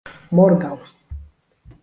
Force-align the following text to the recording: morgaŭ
morgaŭ 0.37 0.71